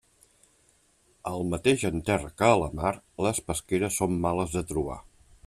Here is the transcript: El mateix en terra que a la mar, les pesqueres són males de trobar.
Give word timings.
El 1.31 1.45
mateix 1.51 1.83
en 1.91 2.01
terra 2.07 2.33
que 2.43 2.49
a 2.55 2.57
la 2.63 2.71
mar, 2.81 2.95
les 3.27 3.43
pesqueres 3.51 4.01
són 4.03 4.19
males 4.27 4.59
de 4.59 4.67
trobar. 4.75 4.99